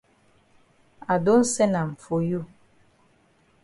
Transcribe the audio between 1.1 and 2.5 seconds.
I don sen am for you.